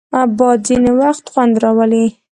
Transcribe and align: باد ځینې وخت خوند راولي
باد 0.37 0.59
ځینې 0.67 0.91
وخت 1.01 1.25
خوند 1.31 1.53
راولي 1.63 2.05